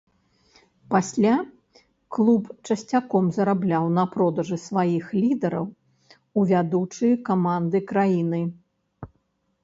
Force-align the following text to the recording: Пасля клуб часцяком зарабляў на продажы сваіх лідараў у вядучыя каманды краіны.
Пасля 0.91 1.31
клуб 2.15 2.43
часцяком 2.69 3.27
зарабляў 3.35 3.85
на 3.97 4.05
продажы 4.15 4.57
сваіх 4.63 5.05
лідараў 5.21 5.65
у 5.73 6.47
вядучыя 6.53 7.19
каманды 7.29 7.77
краіны. 7.93 8.41